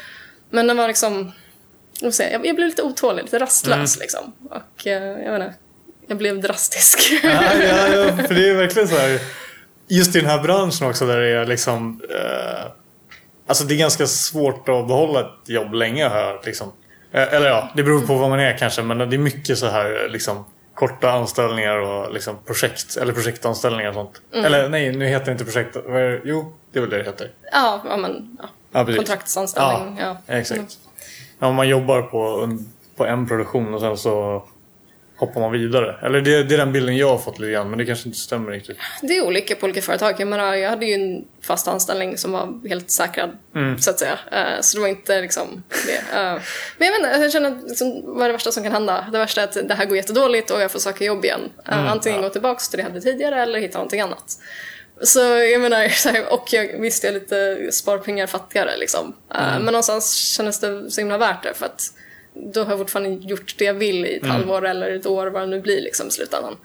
[0.50, 1.32] Men det var liksom
[2.00, 4.02] jag, säga, jag, jag blev lite otålig, lite rastlös mm.
[4.02, 4.32] liksom.
[4.50, 5.54] Och eh, jag inte,
[6.06, 7.12] jag blev drastisk.
[7.22, 9.20] ja, ja, ja, för det är verkligen så här.
[9.88, 12.70] Just i den här branschen också där det är liksom eh,
[13.46, 16.72] Alltså det är ganska svårt att behålla ett jobb länge jag liksom.
[17.12, 19.66] Eh, eller ja, det beror på vad man är kanske men det är mycket så
[19.66, 24.20] här liksom korta anställningar och liksom projekt eller projektanställningar och sånt.
[24.32, 24.44] Mm.
[24.44, 25.76] Eller nej, nu heter det inte projekt.
[26.24, 27.30] Jo, det är väl det det heter.
[27.52, 28.48] Ja, ja men ja.
[28.72, 29.96] ja kontraktanställning.
[30.00, 30.34] Ja, ja.
[30.34, 30.78] exakt.
[31.38, 32.50] Ja, man jobbar på,
[32.96, 34.42] på en produktion och sen så
[35.16, 35.96] hoppar man vidare.
[36.02, 38.18] Eller det, det, är den bilden jag har fått lite grann men det kanske inte
[38.18, 38.78] stämmer riktigt.
[39.02, 40.14] Det är olika på olika företag.
[40.18, 43.78] Jag menar, jag hade ju en fast anställning som var helt säkrad mm.
[43.78, 44.18] så att säga.
[44.32, 46.18] Uh, så det var inte liksom det.
[46.18, 46.40] Uh,
[46.78, 49.08] men jag vet inte, jag känner att liksom, vad är det värsta som kan hända?
[49.12, 51.40] Det värsta är att det här går jättedåligt och jag får söka jobb igen.
[51.68, 52.28] Uh, mm, antingen ja.
[52.28, 54.38] gå tillbaka till det jag hade tidigare eller hitta någonting annat.
[55.02, 55.90] Så jag menar,
[56.32, 59.16] och jag visste jag lite sparpengar fattigare liksom.
[59.34, 59.62] Eh, mm.
[59.62, 61.92] Men någonstans kändes det så himla värt det för att
[62.34, 64.34] då har jag fortfarande gjort det jag vill i ett mm.
[64.34, 66.56] halvår eller ett år vad det nu blir liksom i slutändan.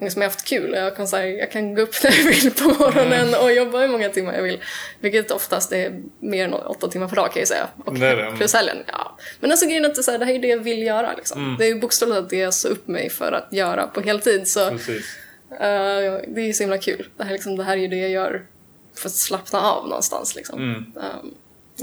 [0.00, 2.50] Liksom jag har haft kul jag kan, här, jag kan gå upp när jag vill
[2.50, 3.40] på morgonen mm.
[3.40, 4.58] och jobba hur många timmar jag vill.
[5.00, 7.68] Vilket oftast är mer än åtta timmar per dag kan jag säga.
[7.84, 8.32] Och det det.
[8.36, 8.76] plus helgen.
[8.86, 9.18] Ja.
[9.40, 11.14] Men alltså grejen är att det här är det jag vill göra.
[11.16, 11.44] Liksom.
[11.44, 11.56] Mm.
[11.58, 14.48] Det är ju bokstavligt det jag sa upp mig för att göra på heltid.
[14.48, 15.06] Så Precis.
[15.52, 17.08] Uh, det är så himla kul.
[17.16, 18.46] Det här, liksom, det här är ju det jag gör
[18.94, 20.36] för att slappna av någonstans.
[20.36, 20.58] Liksom.
[20.58, 20.92] Mm.
[20.96, 21.34] Um,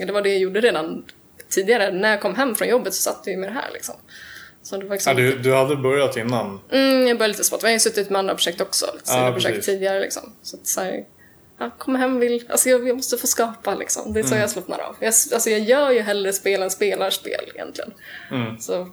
[0.05, 1.05] det var det jag gjorde redan
[1.49, 1.91] tidigare.
[1.91, 3.69] När jag kom hem från jobbet så satt jag ju med det här.
[3.73, 3.95] Liksom.
[4.63, 5.17] Så det var liksom...
[5.17, 6.59] ja, du, du hade börjat innan?
[6.71, 7.61] Mm, jag började lite smått.
[7.61, 8.85] Jag har ju suttit med andra projekt också.
[8.93, 9.99] Lite ja, projekt tidigare.
[9.99, 10.33] Liksom.
[10.41, 11.05] Så att, så här,
[11.57, 12.45] ja, kommer hem vill...
[12.49, 14.13] Alltså jag, jag, måste få skapa liksom.
[14.13, 14.41] Det är så mm.
[14.41, 14.95] jag slappnar av.
[14.99, 17.93] Jag, alltså jag gör ju hellre spel än spelar spel egentligen.
[18.31, 18.59] Mm.
[18.59, 18.89] Så...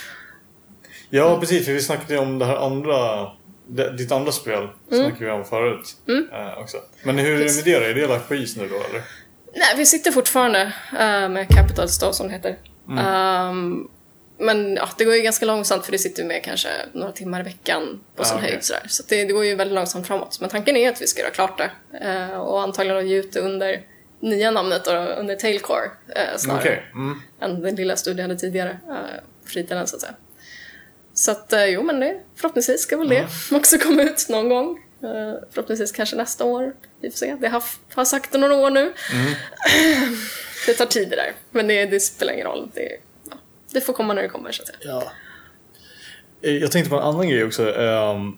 [1.10, 1.64] ja, precis.
[1.64, 3.30] För vi snackade ju om det här andra
[3.96, 4.70] ditt andra spel mm.
[4.88, 6.28] snackade vi om förut mm.
[6.32, 6.76] äh, också.
[7.02, 7.84] Men hur är det med det då?
[7.84, 9.02] Är det lagt på is nu då eller?
[9.54, 12.56] Nej, vi sitter fortfarande uh, med Capital Store som det heter.
[12.88, 13.50] Mm.
[13.50, 13.90] Um,
[14.38, 17.42] men ja, det går ju ganska långsamt för det sitter med kanske några timmar i
[17.42, 18.64] veckan på sin ah, höjd.
[18.64, 18.82] Sådär.
[18.88, 20.38] Så det, det, går ju väldigt långsamt framåt.
[20.40, 21.70] Men tanken är att vi ska göra klart det.
[22.04, 23.82] Uh, och antagligen ge ut det under
[24.20, 26.60] nya namnet då, under Tailcore eh, snarare.
[26.60, 26.82] Okej.
[26.94, 27.20] Mm.
[27.40, 28.78] än den lilla studien jag hade tidigare.
[28.88, 28.96] Uh,
[29.44, 30.14] fritiden så att säga.
[31.20, 34.78] Så att eh, jo men det, förhoppningsvis ska väl det också komma ut någon gång.
[35.02, 36.72] Eh, förhoppningsvis kanske nästa år.
[37.00, 37.36] Vi får se.
[37.40, 37.62] Det har,
[37.94, 38.92] har sagt det några år nu.
[40.66, 41.32] det tar tid det där.
[41.50, 42.70] Men det, det spelar ingen roll.
[42.74, 42.88] Det,
[43.30, 43.36] ja,
[43.72, 44.78] det får komma när det kommer så att säga.
[44.82, 45.12] Ja.
[46.42, 47.74] Eh, Jag tänkte på en annan grej också.
[47.80, 48.36] Ehm,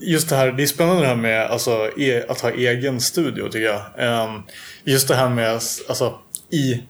[0.00, 3.48] Just det här, det är spännande det här med alltså, e- att ha egen studio
[3.48, 3.82] tycker jag.
[3.98, 4.42] Ehm,
[4.84, 5.50] Just det här med
[5.88, 6.18] alltså,
[6.50, 6.82] i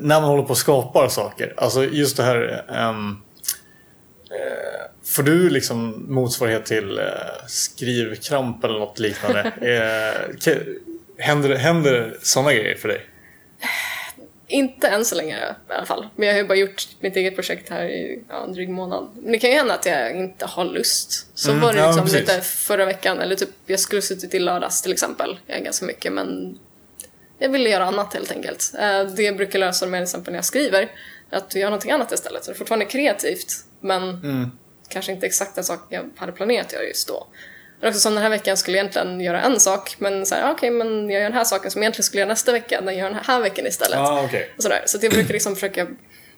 [0.00, 1.54] när man håller på och skapar saker.
[1.56, 3.16] Alltså just det här ehm, eh,
[5.04, 7.04] Får du liksom motsvarighet till eh,
[7.48, 9.40] skrivkramp eller något liknande?
[10.40, 10.54] eh,
[11.24, 13.06] händer, händer sådana grejer för dig?
[14.48, 16.06] Inte än så länge i alla fall.
[16.16, 19.08] Men jag har ju bara gjort mitt eget projekt här i ja, en dryg månad.
[19.14, 21.26] Men det kan ju hända att jag inte har lust.
[21.38, 22.20] Så Mm, var det ja, liksom precis.
[22.20, 23.20] lite förra veckan.
[23.20, 25.38] Eller typ, jag skulle suttit i lördags till exempel.
[25.46, 26.58] Jag är ganska mycket men
[27.38, 28.72] jag ville göra annat helt enkelt.
[28.78, 30.90] Eh, Det jag brukar lösa med till exempel när jag skriver.
[31.30, 32.44] Att göra någonting annat istället.
[32.44, 33.54] Så det är fortfarande kreativt.
[33.80, 34.50] Men Mm.
[34.88, 37.26] kanske inte exakt den sak jag hade planerat att göra just då.
[37.80, 39.94] Men också som den här veckan skulle jag egentligen göra en sak.
[39.98, 42.28] Men så här, okej men jag gör den här saken som jag egentligen skulle göra
[42.28, 42.80] nästa vecka.
[42.80, 43.98] Den gör jag den här veckan istället.
[43.98, 44.50] ah, okej.
[44.56, 44.82] Och sådär.
[44.86, 45.86] Så jag brukar liksom försöka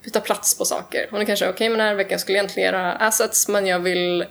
[0.05, 1.09] byta plats på saker.
[1.13, 3.79] Och det kanske okej, men den här veckan skulle jag egentligen göra assets, men jag
[3.79, 4.25] vill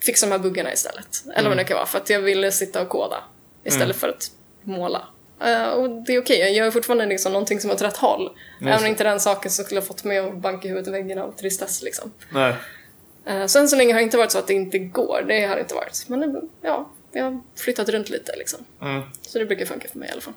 [0.00, 1.22] fixa de här buggarna istället.
[1.36, 3.24] Eller vad det kan vara, för att jag ville sitta och koda
[3.64, 4.30] istället för att
[4.62, 5.08] måla.
[5.40, 8.30] Eh, och det är okej, jag gör fortfarande liksom någonting som är åt rätt håll.
[8.60, 10.90] Även om inte den saken som skulle ha fått mig att banka i huvudet i
[10.90, 12.12] väggen av tristess liksom.
[12.32, 12.54] Nej.
[13.30, 15.54] Uh, sen så länge har det inte varit så att det inte går, det har
[15.54, 16.04] det inte varit.
[16.08, 18.64] Men det- ja, jag har flyttat runt lite liksom.
[18.82, 19.02] Mm.
[19.22, 20.34] Så det brukar funka för mig i alla fall.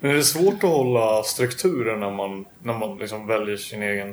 [0.00, 4.08] Men är det svårt att hålla strukturen när man, när man liksom väljer sin egen...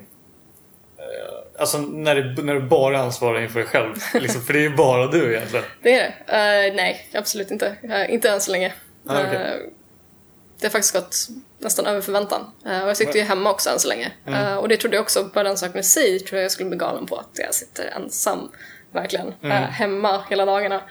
[0.98, 3.94] Eh, alltså när, det, när du bara ansvarar inför dig själv.
[4.14, 5.66] liksom, för det är ju bara du egentligen.
[5.82, 6.68] Det är det.
[6.68, 7.76] Eh, nej, absolut inte.
[7.84, 8.74] Eh, inte än så länge.
[9.08, 9.36] Ah, okej.
[9.36, 9.58] Eh,
[10.60, 11.28] det har faktiskt gått
[11.60, 12.52] nästan över förväntan.
[12.66, 14.12] Eh, och jag sitter ju hemma också än så länge.
[14.28, 14.48] Mm.
[14.48, 16.70] Eh, och det trodde jag också, bara den saken i sig, tror jag jag skulle
[16.70, 17.16] bli galen på.
[17.16, 18.52] Att jag sitter ensam,
[18.92, 19.34] verkligen.
[19.42, 19.52] Mm.
[19.52, 20.82] eh, hemma hela dagarna.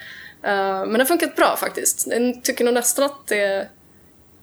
[0.42, 2.07] Men det har funkat bra faktiskt.
[2.07, 3.68] Jag tycker nog nästan att det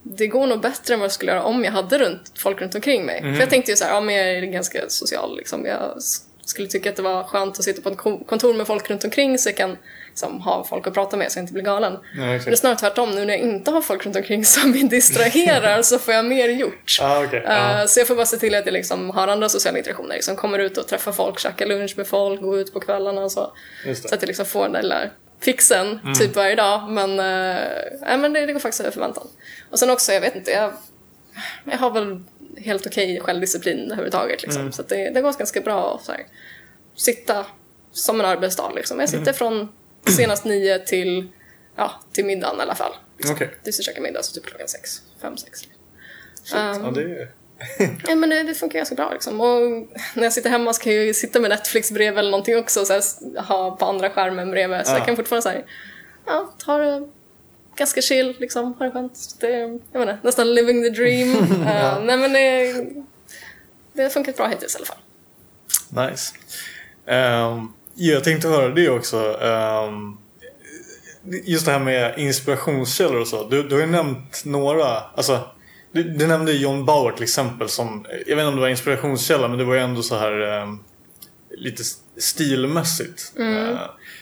[0.04, 2.76] det går nog bättre än vad jag skulle göra om jag hade runt, folk runt
[2.76, 3.20] omkring mig.
[3.20, 3.34] Mm.
[3.34, 5.66] För jag tänkte ju så här, ja men jag är ganska social liksom.
[5.66, 5.98] Jag
[6.50, 9.04] skulle tycka att det var skönt att sitta på ett ko- kontor med folk runt
[9.04, 9.78] omkring så jag kan
[10.10, 11.94] liksom, ha folk att prata med så jag inte blir galen.
[11.94, 14.72] Ja, Men det är snarare tvärtom, nu när jag inte har folk runt omkring som
[14.72, 16.98] vi distraherar så får jag mer gjort.
[17.02, 17.24] Ah.
[17.34, 17.82] Ja.
[17.82, 20.36] Eh, Så jag får bara se till att jag liksom har andra sociala interaktioner, liksom
[20.36, 23.52] kommer ut och träffar folk, käkar lunch med folk, går ut på kvällarna och så.
[24.10, 25.02] Så att jag liksom får den där lilla
[25.42, 26.90] fixen typ varje dag.
[26.90, 29.28] Men, nej, men det, det går faktiskt över förväntan.
[29.72, 30.72] Och sen också, jag vet inte, jag,
[31.72, 32.24] jag har väl
[32.58, 34.42] helt okej självdisciplin överhuvudtaget.
[34.44, 34.72] Liksom.
[34.72, 36.26] Så att det, det går ganska bra att så här,
[36.96, 37.46] sitta
[37.92, 38.72] som en arbetsdag.
[38.76, 39.00] Liksom.
[39.00, 39.68] Jag sitter från
[40.18, 41.28] senast nio till,
[41.76, 42.92] ja, till middagen i alla fall.
[43.32, 43.50] Okej.
[43.64, 45.62] Tills jag käkar middag, så typ klockan sex, fem, sex.
[46.54, 47.32] Ja, det är...
[48.08, 49.42] Ja, men det, det funkar ganska bra liksom.
[49.42, 49.62] Och
[50.16, 52.86] när jag sitter hemma så kan jag ju sitta med Netflix bredvid eller någonting också.
[52.86, 53.02] Så här,
[53.42, 54.86] ha på andra skärmen bredvid.
[54.86, 54.98] Så Ja.
[54.98, 55.66] jag kan fortfarande så här,
[56.26, 57.10] ja, ta det
[57.80, 58.74] ganska chill liksom.
[58.74, 59.36] Ha det skönt.
[59.40, 59.50] Det,
[59.92, 61.30] jag inte, nästan living the dream.
[61.52, 62.74] uh, nej men det,
[63.94, 64.98] det har funkat bra hittills i alla fall.
[66.10, 66.36] Nice.
[67.06, 69.42] Ja, jag tänkte höra det också.
[69.42, 70.18] Ehm,
[71.46, 73.50] just det här med inspirationskällor och så.
[73.50, 74.86] Du, du har ju nämnt några.
[75.00, 75.40] Alltså,
[75.92, 79.48] du, du nämnde John Bauer till exempel som, jag vet inte om det var inspirationskälla
[79.48, 80.80] men det var ju ändå så här ehm,
[81.52, 81.84] lite
[82.18, 83.34] stilmässigt.
[83.38, 83.58] Mm.
[83.58, 83.80] Eh,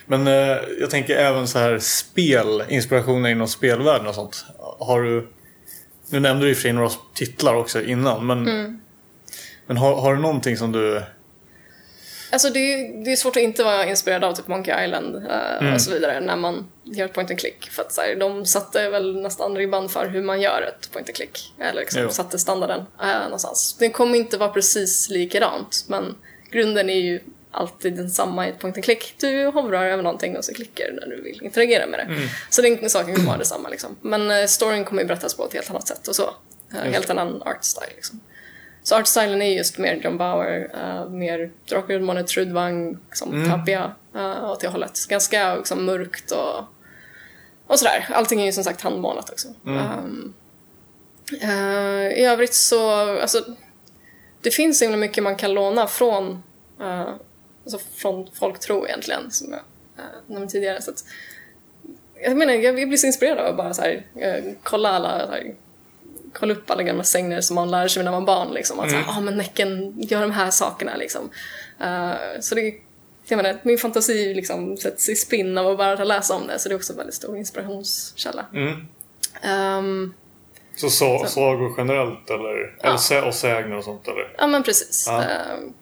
[0.08, 4.46] men eh, jag tänker även så här spel, inspirationer inom spelvärlden och sånt.
[4.80, 5.28] Har du,
[6.10, 8.80] nu nämnde du ju för sig några titlar också innan men, Mm.
[9.68, 11.04] men har, har du någonting som du
[12.32, 15.58] Alltså det är, det är svårt att inte vara inspirerad av typ Monkey Island eh,
[15.62, 15.74] Mm.
[15.74, 17.70] och så vidare när man gör ett point and click.
[17.72, 21.10] För att så här, de satte väl nästan ribban för hur man gör ett point
[21.10, 21.54] and click.
[21.60, 22.10] Eller liksom Jo.
[22.10, 23.76] satte standarden eh, någonstans.
[23.80, 26.16] Det kommer inte vara precis likadant men
[26.52, 27.20] grunden är ju
[27.52, 29.16] alltid densamma i ett point and click.
[29.20, 32.04] Du hovrar över någonting och så klickar du när du vill interagera med det.
[32.04, 32.28] Mm.
[32.50, 33.96] Så den saken kommer vara detsamma liksom.
[34.02, 36.30] Men eh, storyn kommer ju berättas på ett helt annat sätt och så.
[36.74, 38.20] Eh, Just helt annan art style liksom.
[38.88, 43.50] Så artstylen är just mer John Bauer, uh, mer Drakar Trudvang, som Mm.
[43.50, 45.08] Tapia uh, åt det hållet.
[45.10, 46.60] Ganska liksom, mörkt och,
[47.68, 48.08] och sådär.
[48.14, 49.48] Allting är ju som sagt handmålat också.
[49.66, 49.78] Mm.
[49.78, 50.34] Um,
[51.42, 53.46] eh, I övrigt så, alltså,
[54.42, 56.44] det finns så himla mycket man kan låna från,
[56.82, 57.10] uh,
[57.74, 59.60] alltså från folktro egentligen, som jag
[60.06, 60.82] uh, nämnde tidigare.
[60.82, 61.04] Så att,
[62.24, 65.32] jag menar, jag blir så inspirerad av att bara så här, eh, kolla alla så
[65.32, 65.56] här,
[66.34, 68.54] kolla upp alla gamla sägner som man lär sig när man var barn.
[68.54, 68.80] Liksom.
[68.80, 69.04] Att mm.
[69.08, 70.96] ah, men Näcken gör de här sakerna.
[70.96, 71.30] Liksom.
[71.82, 72.74] Uh, så det,
[73.28, 76.60] jag menar, min fantasi liksom, sätts i spinn av att bara läsa om det.
[76.60, 78.46] Så det är också en väldigt stor inspirationskälla.
[78.54, 78.88] Mm.
[79.80, 80.14] Um,
[80.76, 82.88] Så, så, sagor generellt eller, Ja.
[82.88, 84.36] eller sä, och sägner och sånt eller?
[84.38, 85.06] Ja, men precis.
[85.08, 85.24] Ja.
[85.24, 85.74] Ehm,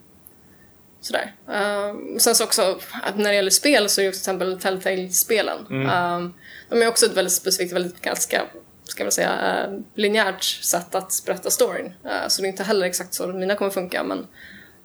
[1.05, 1.35] sådär.
[1.51, 5.65] Ehm, sen så också, att när det gäller spel så är ju till exempel Telltale-spelen.
[5.69, 5.89] Mm.
[5.89, 6.33] Ehm,
[6.69, 8.41] de är också ett väldigt specifikt, väldigt ganska,
[8.83, 11.93] ska man säga, uh, linjärt sätt att berätta storyn.
[12.03, 14.27] Eh, så det är inte heller exakt så mina kommer funka, men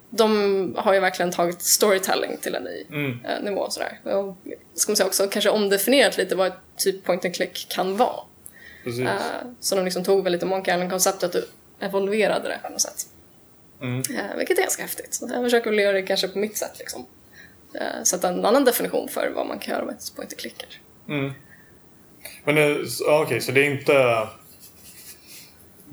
[0.09, 3.25] de har ju verkligen tagit storytelling till en ny Mm.
[3.25, 3.69] eh, nivå.
[3.69, 3.99] Sådär.
[4.03, 4.37] Och
[4.73, 8.19] ska man säga också kanske omdefinierat lite vad typ point and click kan vara.
[8.83, 8.99] Precis.
[9.01, 9.15] Uh,
[9.59, 11.43] så de liksom tog väl lite Monkey Island-konceptet och
[11.79, 13.05] evolverade det på något sätt.
[13.81, 13.99] Mm.
[13.99, 15.13] Eh, vilket är ganska häftigt.
[15.13, 16.79] Så jag försöker väl göra det kanske på mitt sätt.
[16.79, 17.05] Liksom.
[17.73, 20.67] Eh, sätta en annan definition för vad man kan göra med ett point and clicker.
[21.09, 21.31] Mm.
[22.43, 22.57] Men
[23.05, 24.27] ja, okej, så det är inte...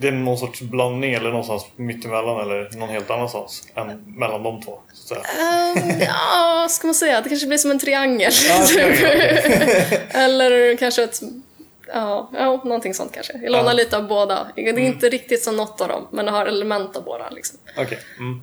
[0.00, 4.62] Det är någon sorts blandning eller någonstans mittemellan eller någon helt annanstans än mellan de
[4.62, 4.78] två.
[4.92, 5.86] Så att säga.
[5.86, 7.20] Uh, ja, ska man säga?
[7.20, 8.32] Det kanske blir som en triangel.
[8.48, 9.20] Ja, triangel,
[10.10, 11.20] Eller kanske ett...
[11.94, 13.32] Ja, ja, någonting sånt kanske.
[13.42, 13.72] Jag lånar Ja.
[13.72, 14.48] lite av båda.
[14.56, 17.30] Det är inte riktigt som något av dem, men det har element av båda.
[17.30, 17.58] Liksom.
[17.78, 17.98] Okej.
[18.18, 18.40] Mm.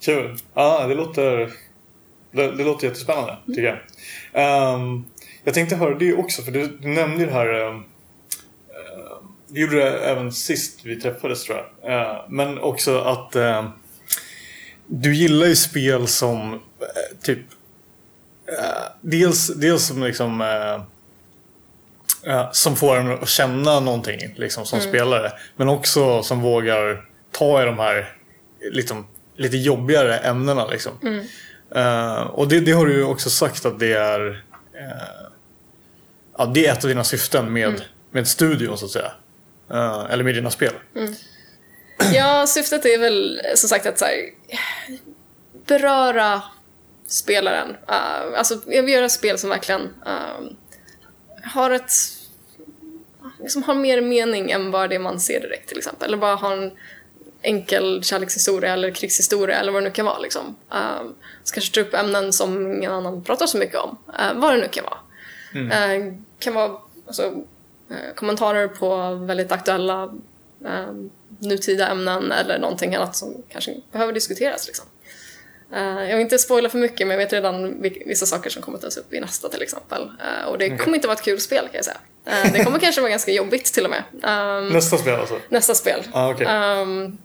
[0.00, 0.36] Kul.
[0.54, 1.38] Ja, det låter,
[2.32, 3.78] det, det låter jättespännande tycker jag.
[4.32, 5.04] Ehm,
[5.44, 7.54] jag tänkte höra det också, för du, du nämnde det här...
[7.68, 7.84] Um,
[9.48, 11.92] du gjorde det även sist vi träffades tror jag.
[11.92, 13.66] Eh, men också att ehm,
[14.86, 16.58] du gillar ju spel som eh,
[17.22, 17.38] typ...
[18.46, 20.40] eh, dels, dels som liksom...
[22.52, 25.32] som får en att känna någonting liksom, som spelare.
[25.56, 28.16] Men också som vågar ta i de här
[28.72, 29.06] liksom,
[29.36, 30.66] lite jobbigare ämnena.
[30.66, 31.22] Liksom.
[31.74, 35.30] Eh, och det, det har du ju också sagt att det är eh,
[36.38, 39.12] ja, det är ett av dina syften med, med studion så att säga.
[39.70, 40.72] Eh, eller med dina spel.
[42.12, 44.14] Ja, syftet är väl som sagt att så här,
[45.66, 46.42] beröra
[47.06, 47.68] spelaren.
[47.68, 49.80] Uh, alltså, jag vill göra spel som verkligen
[51.44, 51.92] har ett
[53.38, 56.08] liksom har mer mening än bara det man ser direkt till exempel.
[56.08, 56.70] Eller bara har en
[57.42, 60.18] enkel kärlekshistoria eller krigshistoria eller vad det nu kan vara.
[60.18, 60.46] Liksom.
[60.46, 63.98] Um, så kanske ta upp ämnen som ingen annan pratar så mycket om.
[64.08, 64.98] Uh, vad det nu kan vara.
[65.54, 67.22] Uh, kan vara alltså,
[67.90, 70.02] eh, kommentarer på väldigt aktuella
[70.64, 70.92] eh,
[71.38, 74.66] nutida ämnen eller någonting annat som kanske behöver diskuteras.
[74.66, 74.86] Liksom.
[75.72, 78.78] Eh, jag vill inte spoila för mycket men jag vet redan vissa saker som kommer
[78.78, 80.02] tas upp i nästa till exempel.
[80.02, 82.00] Eh, och det kommer inte vara ett kul spel kan jag säga.
[82.24, 84.02] Eh, det kommer kanske vara ganska jobbigt till och med.
[84.22, 85.38] Ehm, Nästa spel alltså?
[85.48, 86.02] nästa spel.
[86.12, 86.46] Ah, okej.
[86.46, 87.18] Ehm,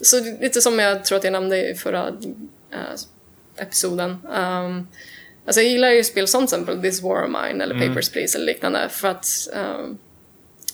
[0.00, 2.12] så lite som jag tror att jag nämnde i förra
[3.56, 4.10] episoden.
[4.10, 4.88] Um,
[5.46, 8.38] alltså jag gillar ju spel som till exempel This War of Mine eller Papers, Please
[8.38, 9.26] eller liknande för att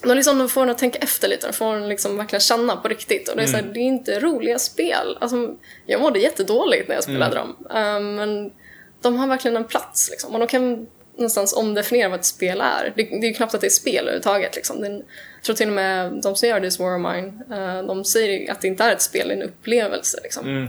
[0.03, 2.75] de, liksom, de får en att tänka efter lite, de får en liksom verkligen känna
[2.75, 3.29] på riktigt.
[3.29, 5.17] Och det är, så här, det är inte roliga spel.
[5.21, 5.55] Alltså,
[5.85, 7.55] jag mådde jättedåligt när jag spelade dem.
[7.69, 8.51] Um, men
[9.01, 10.33] de har verkligen en plats liksom.
[10.33, 12.93] Och de kan någonstans omdefiniera vad ett spel är.
[12.95, 14.55] Det, det är ju knappt att det är spel överhuvudtaget.
[14.55, 14.81] Liksom.
[14.81, 17.87] Det är jag tror till och med de som gör This War of Mine, eh,
[17.87, 20.19] de säger att det inte är ett spel, det är en upplevelse.
[20.23, 20.47] Liksom.
[20.47, 20.67] Mm.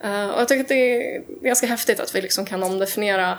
[0.00, 3.38] Eh, och jag tycker att det är ganska häftigt att vi liksom kan omdefiniera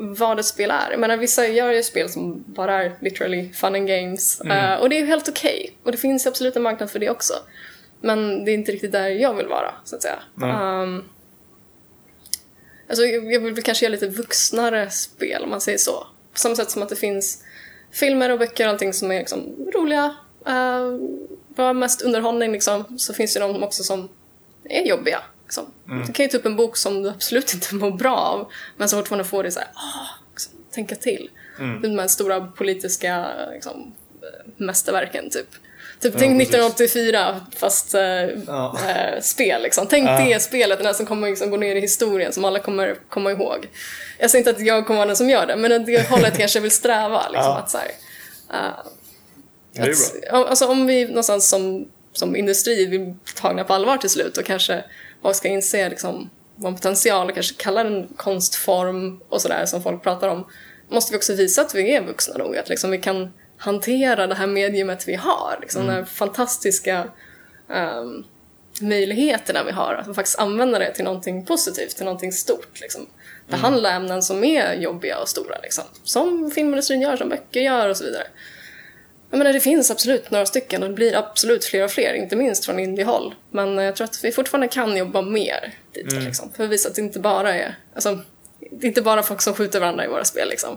[0.00, 0.90] vad ett spel är.
[0.90, 4.40] Jag menar, vissa gör ju spel som bara är literally fun and games.
[4.40, 5.76] Eh, och det är ju helt okej.
[5.82, 7.34] Och det finns absolut en marknad för det också.
[8.00, 10.18] Men det är inte riktigt där jag vill vara, så att säga.
[10.34, 10.82] Nej.
[10.82, 11.04] Um,
[12.88, 16.06] alltså, jag vill kanske göra lite vuxnare spel, om man säger så.
[16.32, 17.44] På samma sätt som att det finns
[17.90, 20.14] filmer och böcker och allting som är liksom roliga,
[20.48, 20.98] uh,
[21.48, 24.08] bara mest underhållning liksom, så finns det de också som
[24.64, 25.22] är jobbiga.
[25.50, 25.66] Liksom.
[26.06, 28.88] Du kan ju ta upp en bok som du absolut inte mår bra av, men
[28.88, 31.30] som fortfarande får dig så här, "Åh", liksom, tänka till.
[31.82, 35.46] De här stora politiska liksom, eh, mästerverken, typ.
[36.00, 36.54] Typ, tänk precis.
[36.54, 38.02] 1984, fast eh,
[38.46, 38.78] Ja.
[38.88, 39.62] eh, spel.
[39.62, 39.86] Liksom.
[39.86, 40.24] Tänk Ja.
[40.24, 43.30] det spelet, den här som kommer liksom, gå ner i historien, som alla kommer komma
[43.30, 43.68] ihåg.
[44.18, 46.38] Jag säger inte att jag kommer vara den som gör det, men att det hållet
[46.38, 47.28] kanske vill sträva.
[47.32, 47.58] Liksom, Ja.
[47.58, 47.90] att, så här,
[49.72, 49.92] Det är bra.
[49.92, 54.36] att, ja, alltså, om vi någonstans som, som industri blir tagna på allvar till slut
[54.36, 54.84] och kanske
[55.22, 60.02] folk ska inse liksom, vår potential och kanske kalla den konstform och sådär som folk
[60.02, 60.46] pratar om,
[60.88, 64.34] måste vi också visa att vi är vuxna nog, att liksom, vi kan hantera det
[64.34, 65.94] här mediumet vi har, liksom, Mm.
[65.94, 67.08] den här fantastiska
[67.68, 68.24] um,
[68.80, 72.80] möjligheterna vi har, att faktiskt använda det till någonting positivt, till någonting stort.
[72.80, 73.06] Liksom.
[73.48, 75.84] Behandla ämnen som är jobbiga och stora, liksom.
[76.04, 78.26] som filmindustrin gör, som böcker gör och så vidare.
[79.30, 82.36] Jag menar, det finns absolut några stycken och det blir absolut fler och fler, inte
[82.36, 83.34] minst från indiehåll.
[83.50, 86.94] Men jag tror att vi fortfarande kan jobba mer dit, liksom, för att visa att
[86.94, 88.18] det inte bara är, alltså,
[88.70, 90.48] det är inte bara folk som skjuter varandra i våra spel.
[90.48, 90.76] Liksom.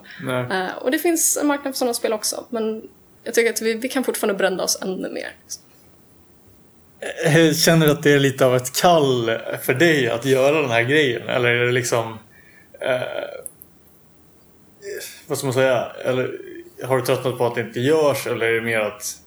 [0.51, 2.81] Eh, och det finns en marknad för sådana spel också, men
[3.23, 5.31] jag tycker att vi, vi kan fortfarande brända oss ännu mer.
[7.25, 10.71] Eh, Känner du att det är lite av ett kall för dig att göra den
[10.71, 11.29] här grejen?
[11.29, 12.19] Eller är det liksom...
[12.81, 13.01] Eh,
[15.27, 15.87] vad ska man säga?
[16.05, 16.39] Eller
[16.83, 18.27] har du tröttnat på att det inte görs?
[18.27, 19.17] Eller är det mer att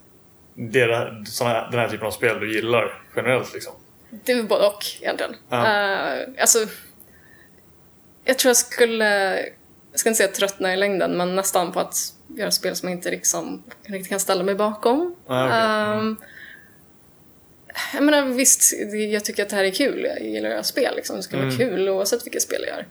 [0.55, 3.73] det är såna, den här typen av spel du gillar generellt liksom?
[4.11, 5.37] Det är både och egentligen.
[5.49, 5.57] Ja.
[5.57, 6.59] Uh, alltså,
[8.25, 9.39] jag tror jag skulle,
[9.91, 11.97] jag ska inte säga tröttna i längden, men nästan på att
[12.37, 15.17] göra spel som jag inte liksom, riktigt kan ställa mig bakom.
[15.27, 15.99] Ah, okay.
[15.99, 16.17] um,
[17.95, 18.73] jag menar visst,
[19.13, 20.05] jag tycker att det här är kul.
[20.05, 20.97] Jag gillar att göra spel.
[20.97, 21.17] Liksom.
[21.17, 21.49] Det ska mm.
[21.49, 22.87] vara kul oavsett vilka spel jag gör.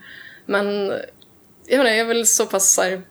[0.45, 0.93] Men
[1.65, 3.01] jag menar, jag är väl så pass så här,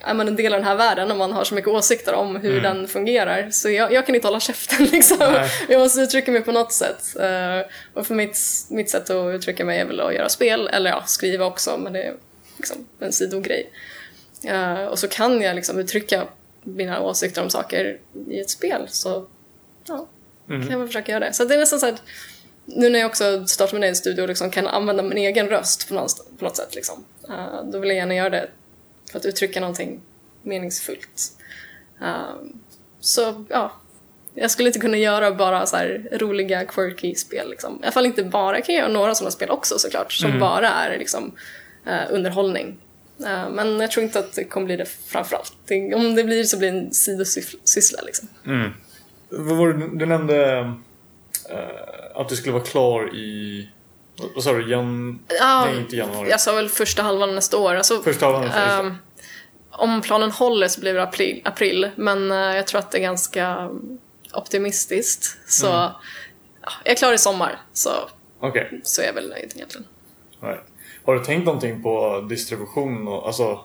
[0.00, 2.36] är man en del av den här världen och man har så mycket åsikter om
[2.36, 2.62] hur mm.
[2.62, 3.50] den fungerar.
[3.50, 5.46] Så jag, jag, kan inte hålla käften liksom.
[5.68, 7.16] Jag måste uttrycka mig på något sätt.
[7.16, 8.38] Uh, och för mitt,
[8.70, 11.92] mitt sätt att uttrycka mig är väl att göra spel, eller ja, skriva också, men
[11.92, 12.14] det är
[12.56, 13.70] liksom en sidogrej.
[14.50, 16.26] Uh, och så kan jag liksom uttrycka
[16.62, 19.26] mina åsikter om saker i ett spel, så
[19.86, 20.06] ja,
[20.48, 20.62] mm.
[20.62, 21.32] kan jag väl försöka göra det.
[21.32, 22.02] Så det är nästan så att
[22.64, 25.88] nu när jag också startar min egen studio och liksom kan använda min egen röst
[25.88, 28.48] på något, på något sätt, liksom, uh, då vill jag gärna göra det
[29.10, 30.00] för att uttrycka någonting
[30.42, 31.32] meningsfullt.
[32.00, 32.60] Um,
[33.00, 33.72] så ja,
[34.34, 35.76] jag skulle inte kunna göra bara så
[36.12, 37.50] roliga, quirky spel.
[37.50, 37.74] Liksom.
[37.74, 40.40] I alla fall inte bara, jag kan göra några sådana spel också såklart, som mm.
[40.40, 41.32] bara är liksom,
[41.86, 42.76] uh, underhållning.
[43.20, 45.52] Uh, men jag tror inte att det kommer bli det framförallt.
[45.66, 48.28] Det, om det blir så blir det en sidosyssla liksom.
[48.46, 48.70] Mm.
[49.28, 53.68] Vad var det, du nämnde uh, att du skulle vara klar i
[54.34, 54.70] vad sa du?
[54.70, 55.20] Jan...
[55.28, 56.30] Ja, Nej, inte januari.
[56.30, 57.74] Jag sa väl första halvan nästa år.
[57.74, 58.86] Alltså, första halvan nästa år.
[58.86, 58.96] Um,
[59.70, 63.02] om planen håller så blir det april, april men uh, jag tror att det är
[63.02, 63.70] ganska
[64.34, 65.38] optimistiskt.
[65.46, 65.78] Så mm.
[66.62, 67.90] ja, jag är klar i sommar, så,
[68.40, 68.64] okay.
[68.82, 69.86] så är jag väl nöjd egentligen.
[70.40, 70.60] Right.
[71.04, 73.08] Har du tänkt någonting på distribution?
[73.08, 73.64] Och, alltså,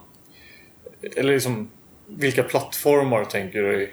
[1.16, 1.72] eller liksom,
[2.08, 3.90] vilka plattformar tänker du i?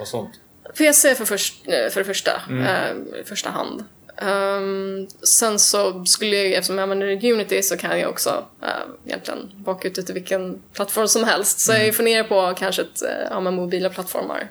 [0.00, 0.40] Och sånt?
[0.78, 2.64] PC för, först, eh, för det första, mm.
[2.64, 3.84] eh, första hand.
[4.22, 8.68] Um, sen så skulle jag, eftersom jag använder Unity så kan jag också uh,
[9.06, 11.60] egentligen baka ut det till vilken plattform som helst.
[11.60, 11.86] Så mm.
[11.86, 14.50] jag funderar på kanske att uh, ha med mobila plattformar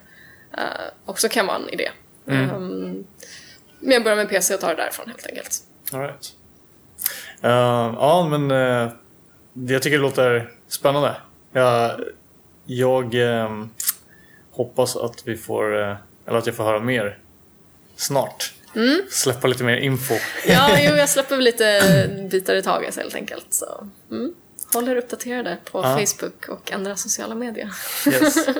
[0.57, 0.63] uh,
[1.05, 1.89] också kan vara en idé.
[2.27, 2.55] Mm.
[2.55, 3.07] Um,
[3.79, 5.57] men jag börjar med PC och tar det därifrån helt enkelt.
[5.93, 6.33] All right.
[7.43, 8.91] Uh, ja, men uh,
[9.53, 11.15] jag tycker det låter spännande.
[11.51, 12.01] Jag,
[12.65, 13.69] jag um,
[14.51, 17.19] hoppas att vi får, eller att jag får höra mer
[17.95, 18.53] snart.
[18.75, 19.01] Mm.
[19.09, 20.13] Släppa lite mer info.
[20.47, 23.47] ja, jo, jag släpper lite bitar i taget helt enkelt.
[23.49, 24.33] Så, mm.
[24.73, 25.97] Håll er uppdaterade på ah.
[25.97, 27.71] Facebook och andra sociala medier.
[28.07, 28.47] yes.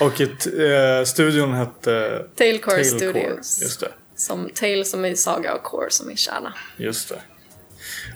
[0.00, 3.62] Och ett, eh, studion hette Tailcore, Tailcore Studios.
[3.62, 3.88] Just det.
[4.16, 6.54] Som Tail som är saga och Core som är kärna.
[6.76, 7.20] Just det.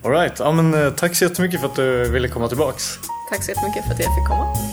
[0.04, 2.98] Alright, ja, men, eh, tack så jättemycket för att du ville komma tillbaks.
[3.30, 4.71] Tack så jättemycket för att jag fick komma.